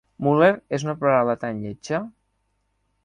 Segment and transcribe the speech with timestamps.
[0.27, 0.47] Muller
[0.77, 2.01] és una paraula tan lletja!